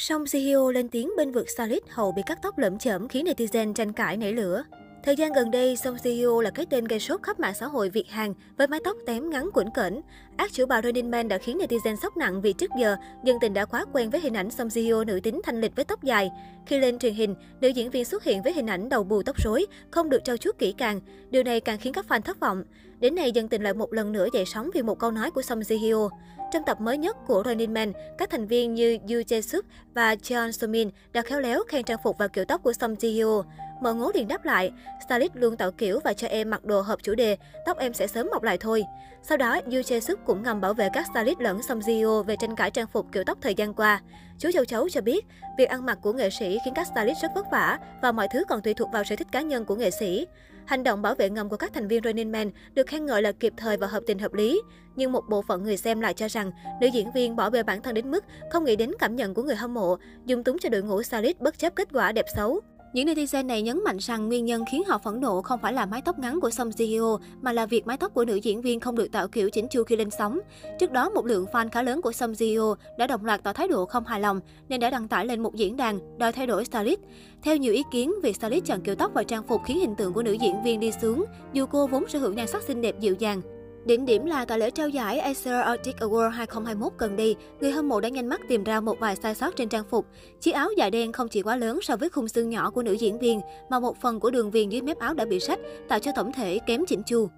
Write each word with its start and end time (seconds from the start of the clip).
Song 0.00 0.24
CEO 0.32 0.70
lên 0.70 0.88
tiếng 0.88 1.10
bên 1.16 1.32
vực 1.32 1.50
Solid 1.50 1.78
hậu 1.88 2.12
bị 2.12 2.22
cắt 2.26 2.38
tóc 2.42 2.58
lẫm 2.58 2.78
chởm 2.78 3.08
khiến 3.08 3.24
netizen 3.24 3.74
tranh 3.74 3.92
cãi 3.92 4.16
nảy 4.16 4.32
lửa. 4.32 4.62
Thời 5.04 5.16
gian 5.16 5.32
gần 5.32 5.50
đây, 5.50 5.76
Song 5.76 5.96
Ji 5.96 6.16
Hyo 6.16 6.42
là 6.42 6.50
cái 6.50 6.66
tên 6.70 6.84
gây 6.84 7.00
sốt 7.00 7.22
khắp 7.22 7.40
mạng 7.40 7.54
xã 7.54 7.66
hội 7.66 7.88
Việt 7.88 8.08
Hàn 8.08 8.34
với 8.56 8.66
mái 8.66 8.80
tóc 8.84 8.96
tém 9.06 9.30
ngắn 9.30 9.50
quẩn 9.54 9.70
cẩn. 9.74 10.00
Ác 10.36 10.52
chủ 10.52 10.66
bà 10.66 10.82
Running 10.82 11.10
Man 11.10 11.28
đã 11.28 11.38
khiến 11.38 11.58
netizen 11.58 11.96
sốc 11.96 12.16
nặng 12.16 12.40
vì 12.40 12.52
trước 12.52 12.70
giờ 12.78 12.96
dân 13.24 13.36
tình 13.40 13.54
đã 13.54 13.64
quá 13.64 13.84
quen 13.92 14.10
với 14.10 14.20
hình 14.20 14.34
ảnh 14.34 14.50
Song 14.50 14.68
Ji 14.68 14.82
Hyo 14.82 15.04
nữ 15.04 15.20
tính 15.22 15.40
thanh 15.44 15.60
lịch 15.60 15.76
với 15.76 15.84
tóc 15.84 16.02
dài. 16.02 16.30
Khi 16.66 16.78
lên 16.78 16.98
truyền 16.98 17.14
hình, 17.14 17.34
nữ 17.60 17.68
diễn 17.68 17.90
viên 17.90 18.04
xuất 18.04 18.24
hiện 18.24 18.42
với 18.42 18.52
hình 18.52 18.66
ảnh 18.66 18.88
đầu 18.88 19.04
bù 19.04 19.22
tóc 19.22 19.36
rối, 19.42 19.66
không 19.90 20.10
được 20.10 20.24
trau 20.24 20.36
chuốt 20.36 20.58
kỹ 20.58 20.74
càng. 20.78 21.00
Điều 21.30 21.42
này 21.42 21.60
càng 21.60 21.78
khiến 21.78 21.92
các 21.92 22.06
fan 22.08 22.20
thất 22.20 22.40
vọng. 22.40 22.64
Đến 22.98 23.14
nay, 23.14 23.32
dân 23.32 23.48
tình 23.48 23.62
lại 23.62 23.74
một 23.74 23.92
lần 23.92 24.12
nữa 24.12 24.26
dậy 24.32 24.44
sóng 24.46 24.70
vì 24.74 24.82
một 24.82 24.98
câu 24.98 25.10
nói 25.10 25.30
của 25.30 25.42
Song 25.42 25.60
Ji 25.60 25.78
Hyo. 25.78 26.08
Trong 26.52 26.62
tập 26.66 26.80
mới 26.80 26.98
nhất 26.98 27.16
của 27.26 27.42
Running 27.46 27.74
Man, 27.74 27.92
các 28.18 28.30
thành 28.30 28.46
viên 28.46 28.74
như 28.74 28.98
Yoo 29.08 29.20
Jae 29.20 29.40
Suk 29.40 29.64
và 29.94 30.14
Jeon 30.14 30.50
So 30.50 30.66
Min 30.66 30.90
đã 31.12 31.22
khéo 31.22 31.40
léo 31.40 31.62
khen 31.68 31.84
trang 31.84 31.98
phục 32.04 32.18
và 32.18 32.28
kiểu 32.28 32.44
tóc 32.44 32.62
của 32.62 32.72
Song 32.72 32.94
Ji 32.94 33.14
Hyo. 33.14 33.42
Mở 33.80 33.94
ngố 33.94 34.10
liền 34.14 34.28
đáp 34.28 34.44
lại, 34.44 34.72
stylist 35.06 35.32
luôn 35.34 35.56
tạo 35.56 35.70
kiểu 35.70 36.00
và 36.04 36.12
cho 36.12 36.26
em 36.26 36.50
mặc 36.50 36.64
đồ 36.64 36.80
hợp 36.80 36.98
chủ 37.02 37.14
đề, 37.14 37.36
tóc 37.66 37.78
em 37.78 37.94
sẽ 37.94 38.06
sớm 38.06 38.28
mọc 38.30 38.42
lại 38.42 38.58
thôi. 38.58 38.84
Sau 39.22 39.38
đó, 39.38 39.60
Yu 39.64 39.80
Jae 39.80 40.00
Suk 40.00 40.18
cũng 40.26 40.42
ngầm 40.42 40.60
bảo 40.60 40.74
vệ 40.74 40.88
các 40.92 41.06
stylist 41.06 41.40
lẫn 41.40 41.62
Song 41.62 41.80
Ji 41.80 42.22
về 42.22 42.36
tranh 42.40 42.56
cãi 42.56 42.70
trang 42.70 42.86
phục 42.86 43.06
kiểu 43.12 43.24
tóc 43.24 43.38
thời 43.40 43.54
gian 43.54 43.74
qua. 43.74 44.02
Chú 44.38 44.50
Châu 44.52 44.64
Chấu 44.64 44.88
cho 44.88 45.00
biết, 45.00 45.26
việc 45.58 45.68
ăn 45.68 45.86
mặc 45.86 45.98
của 46.02 46.12
nghệ 46.12 46.30
sĩ 46.30 46.58
khiến 46.64 46.74
các 46.74 46.86
stylist 46.86 47.22
rất 47.22 47.30
vất 47.34 47.46
vả 47.52 47.78
và 48.02 48.12
mọi 48.12 48.28
thứ 48.32 48.44
còn 48.48 48.62
tùy 48.62 48.74
thuộc 48.74 48.88
vào 48.92 49.04
sở 49.04 49.16
thích 49.16 49.26
cá 49.32 49.40
nhân 49.40 49.64
của 49.64 49.74
nghệ 49.74 49.90
sĩ. 49.90 50.26
Hành 50.64 50.82
động 50.82 51.02
bảo 51.02 51.14
vệ 51.14 51.30
ngầm 51.30 51.48
của 51.48 51.56
các 51.56 51.72
thành 51.74 51.88
viên 51.88 52.02
Running 52.04 52.32
Man 52.32 52.50
được 52.74 52.86
khen 52.86 53.06
ngợi 53.06 53.22
là 53.22 53.32
kịp 53.32 53.52
thời 53.56 53.76
và 53.76 53.86
hợp 53.86 54.02
tình 54.06 54.18
hợp 54.18 54.34
lý. 54.34 54.62
Nhưng 54.96 55.12
một 55.12 55.24
bộ 55.28 55.42
phận 55.42 55.62
người 55.62 55.76
xem 55.76 56.00
lại 56.00 56.14
cho 56.14 56.28
rằng 56.28 56.50
nữ 56.80 56.86
diễn 56.86 57.12
viên 57.12 57.36
bỏ 57.36 57.50
bê 57.50 57.62
bản 57.62 57.82
thân 57.82 57.94
đến 57.94 58.10
mức 58.10 58.24
không 58.50 58.64
nghĩ 58.64 58.76
đến 58.76 58.92
cảm 58.98 59.16
nhận 59.16 59.34
của 59.34 59.42
người 59.42 59.56
hâm 59.56 59.74
mộ, 59.74 59.96
dùng 60.26 60.44
túng 60.44 60.58
cho 60.58 60.68
đội 60.68 60.82
ngũ 60.82 61.02
stylist 61.02 61.38
bất 61.38 61.58
chấp 61.58 61.74
kết 61.74 61.88
quả 61.92 62.12
đẹp 62.12 62.26
xấu. 62.36 62.60
Những 62.92 63.06
netizen 63.06 63.46
này 63.46 63.62
nhấn 63.62 63.84
mạnh 63.84 63.96
rằng 64.00 64.28
nguyên 64.28 64.44
nhân 64.44 64.64
khiến 64.70 64.84
họ 64.84 64.98
phẫn 64.98 65.20
nộ 65.20 65.42
không 65.42 65.60
phải 65.62 65.72
là 65.72 65.86
mái 65.86 66.02
tóc 66.02 66.18
ngắn 66.18 66.40
của 66.40 66.50
Song 66.50 66.70
Ji 66.70 66.86
Hyo, 66.86 67.18
mà 67.40 67.52
là 67.52 67.66
việc 67.66 67.86
mái 67.86 67.96
tóc 67.96 68.14
của 68.14 68.24
nữ 68.24 68.34
diễn 68.34 68.60
viên 68.60 68.80
không 68.80 68.96
được 68.96 69.12
tạo 69.12 69.28
kiểu 69.28 69.50
chỉnh 69.50 69.66
chu 69.70 69.84
khi 69.84 69.96
lên 69.96 70.10
sóng. 70.10 70.38
Trước 70.80 70.92
đó, 70.92 71.10
một 71.10 71.26
lượng 71.26 71.46
fan 71.52 71.68
khá 71.72 71.82
lớn 71.82 72.02
của 72.02 72.12
Song 72.12 72.32
Ji 72.32 72.52
Hyo 72.52 72.74
đã 72.98 73.06
đồng 73.06 73.24
loạt 73.24 73.42
tỏ 73.42 73.52
thái 73.52 73.68
độ 73.68 73.86
không 73.86 74.04
hài 74.04 74.20
lòng 74.20 74.40
nên 74.68 74.80
đã 74.80 74.90
đăng 74.90 75.08
tải 75.08 75.26
lên 75.26 75.42
một 75.42 75.54
diễn 75.54 75.76
đàn 75.76 76.18
đòi 76.18 76.32
thay 76.32 76.46
đổi 76.46 76.64
stylist. 76.64 77.00
Theo 77.42 77.56
nhiều 77.56 77.72
ý 77.72 77.82
kiến, 77.92 78.14
việc 78.22 78.36
stylist 78.36 78.64
chọn 78.64 78.80
kiểu 78.80 78.94
tóc 78.94 79.10
và 79.14 79.22
trang 79.22 79.42
phục 79.42 79.60
khiến 79.66 79.80
hình 79.80 79.94
tượng 79.94 80.12
của 80.12 80.22
nữ 80.22 80.32
diễn 80.32 80.62
viên 80.62 80.80
đi 80.80 80.92
xuống, 81.02 81.24
dù 81.52 81.66
cô 81.66 81.86
vốn 81.86 82.08
sở 82.08 82.18
hữu 82.18 82.32
nhan 82.32 82.46
sắc 82.46 82.62
xinh 82.62 82.80
đẹp 82.80 83.00
dịu 83.00 83.14
dàng. 83.18 83.59
Đỉnh 83.84 84.06
điểm 84.06 84.26
là 84.26 84.44
tại 84.44 84.58
lễ 84.58 84.70
trao 84.70 84.88
giải 84.88 85.18
Acer 85.18 85.64
Arctic 85.64 85.96
Award 85.96 86.28
2021 86.28 86.92
gần 86.98 87.16
đây, 87.16 87.36
người 87.60 87.72
hâm 87.72 87.88
mộ 87.88 88.00
đã 88.00 88.08
nhanh 88.08 88.28
mắt 88.28 88.40
tìm 88.48 88.64
ra 88.64 88.80
một 88.80 89.00
vài 89.00 89.16
sai 89.16 89.34
sót 89.34 89.56
trên 89.56 89.68
trang 89.68 89.84
phục. 89.90 90.06
Chiếc 90.40 90.50
áo 90.50 90.68
dài 90.76 90.90
đen 90.90 91.12
không 91.12 91.28
chỉ 91.28 91.42
quá 91.42 91.56
lớn 91.56 91.78
so 91.82 91.96
với 91.96 92.08
khung 92.08 92.28
xương 92.28 92.50
nhỏ 92.50 92.70
của 92.70 92.82
nữ 92.82 92.92
diễn 92.92 93.18
viên, 93.18 93.40
mà 93.70 93.80
một 93.80 94.00
phần 94.00 94.20
của 94.20 94.30
đường 94.30 94.50
viền 94.50 94.68
dưới 94.68 94.82
mép 94.82 94.98
áo 94.98 95.14
đã 95.14 95.24
bị 95.24 95.38
rách, 95.38 95.58
tạo 95.88 95.98
cho 95.98 96.12
tổng 96.16 96.32
thể 96.32 96.58
kém 96.66 96.84
chỉnh 96.86 97.02
chu. 97.06 97.28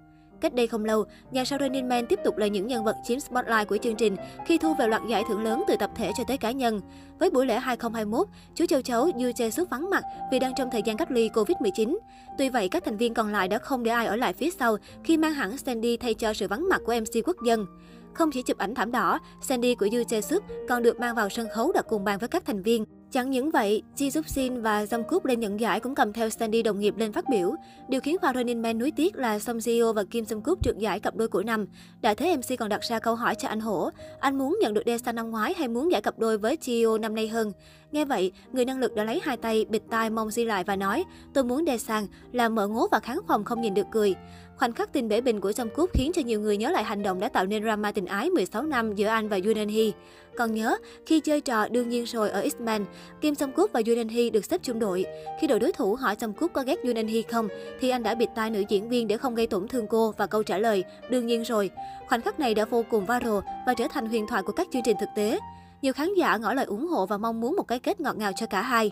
Cách 0.43 0.53
đây 0.53 0.67
không 0.67 0.85
lâu, 0.85 1.05
nhà 1.31 1.45
sao 1.45 1.59
Running 1.61 1.89
Man 1.89 2.07
tiếp 2.07 2.19
tục 2.23 2.37
là 2.37 2.47
những 2.47 2.67
nhân 2.67 2.83
vật 2.83 2.95
chiếm 3.03 3.19
spotlight 3.19 3.67
của 3.67 3.77
chương 3.77 3.95
trình 3.95 4.15
khi 4.45 4.57
thu 4.57 4.73
về 4.73 4.87
loạt 4.87 5.01
giải 5.09 5.23
thưởng 5.27 5.43
lớn 5.43 5.63
từ 5.67 5.75
tập 5.79 5.91
thể 5.95 6.11
cho 6.17 6.23
tới 6.27 6.37
cá 6.37 6.51
nhân. 6.51 6.81
Với 7.19 7.29
buổi 7.29 7.45
lễ 7.45 7.59
2021, 7.59 8.27
chú 8.55 8.65
châu 8.65 8.81
chấu 8.81 9.03
Yu 9.03 9.11
Jae 9.11 9.49
Suk 9.49 9.69
vắng 9.69 9.89
mặt 9.89 10.03
vì 10.31 10.39
đang 10.39 10.53
trong 10.55 10.69
thời 10.71 10.81
gian 10.81 10.97
cách 10.97 11.11
ly 11.11 11.29
Covid-19. 11.29 11.97
Tuy 12.37 12.49
vậy, 12.49 12.69
các 12.69 12.83
thành 12.85 12.97
viên 12.97 13.13
còn 13.13 13.31
lại 13.31 13.47
đã 13.47 13.57
không 13.57 13.83
để 13.83 13.91
ai 13.91 14.05
ở 14.05 14.15
lại 14.15 14.33
phía 14.33 14.49
sau 14.59 14.77
khi 15.03 15.17
mang 15.17 15.33
hẳn 15.33 15.57
Sandy 15.57 15.97
thay 15.97 16.13
cho 16.13 16.33
sự 16.33 16.47
vắng 16.47 16.69
mặt 16.69 16.81
của 16.85 16.93
MC 16.99 17.27
quốc 17.27 17.37
dân. 17.45 17.65
Không 18.13 18.31
chỉ 18.31 18.41
chụp 18.41 18.57
ảnh 18.57 18.75
thảm 18.75 18.91
đỏ, 18.91 19.19
Sandy 19.41 19.75
của 19.75 19.87
Yu 19.91 20.01
Jae 20.01 20.21
Suk 20.21 20.43
còn 20.69 20.83
được 20.83 20.99
mang 20.99 21.15
vào 21.15 21.29
sân 21.29 21.47
khấu 21.53 21.71
đặt 21.71 21.85
cùng 21.89 22.03
bàn 22.03 22.19
với 22.19 22.29
các 22.29 22.45
thành 22.45 22.63
viên. 22.63 22.85
Chẳng 23.13 23.29
những 23.29 23.51
vậy, 23.51 23.83
Ji 23.95 24.09
Suk 24.09 24.27
Shin 24.27 24.61
và 24.61 24.83
Jungkook 24.83 25.19
lên 25.23 25.39
nhận 25.39 25.59
giải 25.59 25.79
cũng 25.79 25.95
cầm 25.95 26.13
theo 26.13 26.29
Sandy 26.29 26.63
đồng 26.63 26.79
nghiệp 26.79 26.97
lên 26.97 27.13
phát 27.13 27.29
biểu. 27.29 27.55
Điều 27.87 28.01
khiến 28.01 28.17
fan 28.21 28.33
Running 28.33 28.61
Man 28.61 28.79
nuối 28.79 28.91
tiếc 28.91 29.15
là 29.15 29.39
Song 29.39 29.57
Ji 29.57 29.93
và 29.93 30.03
Kim 30.03 30.23
Jungkook 30.23 30.55
trượt 30.63 30.77
giải 30.77 30.99
cặp 30.99 31.15
đôi 31.15 31.27
của 31.27 31.43
năm. 31.43 31.65
đã 32.01 32.13
thế 32.13 32.37
MC 32.37 32.59
còn 32.59 32.69
đặt 32.69 32.81
ra 32.81 32.99
câu 32.99 33.15
hỏi 33.15 33.35
cho 33.35 33.47
anh 33.47 33.59
Hổ, 33.59 33.89
anh 34.19 34.37
muốn 34.37 34.57
nhận 34.61 34.73
được 34.73 34.83
Daesan 34.85 35.15
năm 35.15 35.29
ngoái 35.31 35.53
hay 35.57 35.67
muốn 35.67 35.91
giải 35.91 36.01
cặp 36.01 36.19
đôi 36.19 36.37
với 36.37 36.57
Jio 36.61 36.99
năm 36.99 37.15
nay 37.15 37.27
hơn? 37.27 37.51
Nghe 37.91 38.05
vậy, 38.05 38.31
người 38.51 38.65
năng 38.65 38.79
lực 38.79 38.95
đã 38.95 39.03
lấy 39.03 39.21
hai 39.23 39.37
tay 39.37 39.65
bịt 39.69 39.83
tai 39.89 40.09
mong 40.09 40.29
Ji 40.29 40.45
lại 40.45 40.63
và 40.63 40.75
nói, 40.75 41.03
tôi 41.33 41.43
muốn 41.43 41.65
Daesan 41.65 42.07
là 42.31 42.49
mở 42.49 42.67
ngố 42.67 42.87
và 42.91 42.99
kháng 42.99 43.19
phòng 43.27 43.43
không 43.43 43.61
nhìn 43.61 43.73
được 43.73 43.87
cười. 43.91 44.15
Khoảnh 44.63 44.73
khắc 44.73 44.93
tình 44.93 45.07
bể 45.07 45.21
bình 45.21 45.41
của 45.41 45.49
Jungkook 45.49 45.87
khiến 45.93 46.11
cho 46.13 46.21
nhiều 46.21 46.39
người 46.39 46.57
nhớ 46.57 46.71
lại 46.71 46.83
hành 46.83 47.03
động 47.03 47.19
đã 47.19 47.29
tạo 47.29 47.45
nên 47.45 47.63
drama 47.63 47.91
tình 47.91 48.05
ái 48.05 48.29
16 48.29 48.63
năm 48.63 48.95
giữa 48.95 49.07
anh 49.07 49.29
và 49.29 49.39
Yoon 49.45 49.67
Hee. 49.69 49.91
Còn 50.37 50.53
nhớ, 50.53 50.77
khi 51.05 51.19
chơi 51.19 51.41
trò 51.41 51.67
đương 51.67 51.89
nhiên 51.89 52.03
rồi 52.03 52.29
ở 52.29 52.41
X-Men, 52.41 52.85
Kim 53.21 53.35
Song 53.35 53.51
Cúc 53.51 53.71
và 53.73 53.81
Yoon 53.87 54.09
Hee 54.09 54.29
được 54.29 54.45
xếp 54.45 54.61
chung 54.63 54.79
đội. 54.79 55.05
Khi 55.39 55.47
đội 55.47 55.59
đối 55.59 55.71
thủ 55.71 55.95
hỏi 55.95 56.15
Song 56.19 56.33
Cúc 56.33 56.53
có 56.53 56.63
ghét 56.63 56.75
Yoon 56.83 57.07
Hee 57.07 57.21
không, 57.21 57.47
thì 57.79 57.89
anh 57.89 58.03
đã 58.03 58.15
bịt 58.15 58.29
tai 58.35 58.49
nữ 58.49 58.63
diễn 58.69 58.89
viên 58.89 59.07
để 59.07 59.17
không 59.17 59.35
gây 59.35 59.47
tổn 59.47 59.67
thương 59.67 59.87
cô 59.87 60.13
và 60.17 60.27
câu 60.27 60.43
trả 60.43 60.57
lời 60.57 60.83
đương 61.09 61.27
nhiên 61.27 61.43
rồi. 61.43 61.69
Khoảnh 62.07 62.21
khắc 62.21 62.39
này 62.39 62.53
đã 62.53 62.65
vô 62.65 62.83
cùng 62.89 63.05
viral 63.05 63.39
và 63.65 63.73
trở 63.73 63.87
thành 63.87 64.05
huyền 64.05 64.27
thoại 64.27 64.43
của 64.43 64.53
các 64.53 64.67
chương 64.73 64.83
trình 64.85 64.97
thực 64.99 65.09
tế. 65.15 65.39
Nhiều 65.81 65.93
khán 65.93 66.13
giả 66.17 66.37
ngỏ 66.37 66.53
lời 66.53 66.65
ủng 66.65 66.87
hộ 66.87 67.05
và 67.05 67.17
mong 67.17 67.41
muốn 67.41 67.55
một 67.55 67.67
cái 67.67 67.79
kết 67.79 67.99
ngọt 67.99 68.17
ngào 68.17 68.31
cho 68.35 68.45
cả 68.45 68.61
hai. 68.61 68.91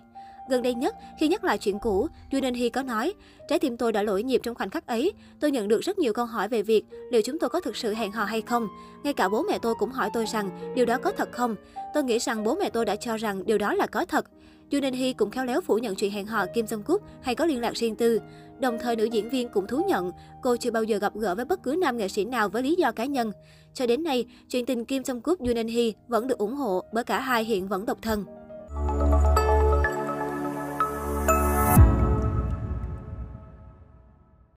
Gần 0.50 0.62
đây 0.62 0.74
nhất, 0.74 0.96
khi 1.20 1.28
nhắc 1.28 1.44
lại 1.44 1.58
chuyện 1.58 1.80
cũ, 1.80 2.08
Yoon 2.32 2.54
Hee 2.54 2.70
có 2.70 2.84
nói, 2.84 3.14
trái 3.48 3.60
tim 3.60 3.78
tôi 3.78 3.92
đã 3.92 4.04
lỗi 4.04 4.24
nhịp 4.24 4.42
trong 4.44 4.56
khoảnh 4.56 4.70
khắc 4.70 4.88
ấy. 4.88 5.14
Tôi 5.40 5.52
nhận 5.52 5.68
được 5.68 5.82
rất 5.82 6.00
nhiều 6.00 6.14
câu 6.14 6.26
hỏi 6.26 6.48
về 6.48 6.64
việc 6.64 6.86
liệu 7.12 7.22
chúng 7.22 7.40
tôi 7.40 7.50
có 7.50 7.60
thực 7.60 7.76
sự 7.76 7.94
hẹn 7.94 8.12
hò 8.12 8.24
hay 8.24 8.42
không. 8.42 8.68
Ngay 9.04 9.14
cả 9.14 9.30
bố 9.30 9.44
mẹ 9.50 9.60
tôi 9.62 9.76
cũng 9.76 9.92
hỏi 9.92 10.10
tôi 10.14 10.26
rằng 10.26 10.74
điều 10.76 10.86
đó 10.86 10.98
có 10.98 11.12
thật 11.12 11.30
không. 11.32 11.56
Tôi 11.94 12.04
nghĩ 12.04 12.20
rằng 12.20 12.44
bố 12.44 12.56
mẹ 12.56 12.70
tôi 12.70 12.86
đã 12.86 12.96
cho 12.96 13.18
rằng 13.18 13.46
điều 13.46 13.58
đó 13.58 13.74
là 13.74 13.88
có 13.88 14.06
thật. 14.06 14.26
Yoon 14.72 14.94
Hee 14.94 15.14
cũng 15.14 15.30
khéo 15.30 15.46
léo 15.46 15.62
phủ 15.62 15.78
nhận 15.78 15.96
chuyện 15.96 16.12
hẹn 16.12 16.26
hò 16.26 16.46
Kim 16.54 16.66
Jong 16.66 16.84
Kook 16.84 17.02
hay 17.22 17.36
có 17.36 17.46
liên 17.46 17.62
lạc 17.62 17.74
riêng 17.74 17.96
tư. 17.96 18.20
Đồng 18.60 18.78
thời 18.80 18.96
nữ 18.96 19.06
diễn 19.06 19.30
viên 19.30 19.50
cũng 19.50 19.68
thú 19.68 19.84
nhận 19.88 20.12
cô 20.42 20.58
chưa 20.58 20.72
bao 20.72 20.84
giờ 20.84 20.98
gặp 20.98 21.16
gỡ 21.16 21.36
với 21.36 21.46
bất 21.46 21.64
cứ 21.64 21.76
nam 21.82 21.98
nghệ 21.98 22.08
sĩ 22.08 22.26
nào 22.26 22.50
với 22.50 22.64
lý 22.64 22.76
do 22.76 22.92
cá 22.92 23.06
nhân. 23.06 23.32
Cho 23.74 23.86
đến 23.86 24.04
nay, 24.04 24.26
chuyện 24.50 24.66
tình 24.66 24.86
Kim 24.86 25.04
Jong 25.04 25.22
Kook 25.22 25.40
Yoon 25.40 25.68
Hee 25.68 25.92
vẫn 26.08 26.28
được 26.28 26.38
ủng 26.38 26.56
hộ 26.56 26.84
bởi 26.94 27.04
cả 27.04 27.20
hai 27.20 27.44
hiện 27.44 27.68
vẫn 27.68 27.86
độc 27.86 27.98
thân. 28.02 28.26